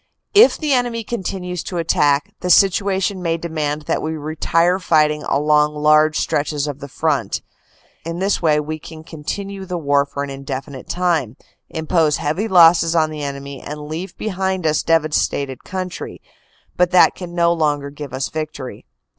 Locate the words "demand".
3.37-3.83